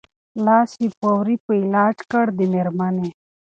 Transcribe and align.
لاس 0.45 0.71
یې 0.81 0.89
پوري 0.99 1.35
په 1.45 1.51
علاج 1.61 1.97
کړ 2.11 2.25
د 2.37 2.39
مېرمني 2.53 3.09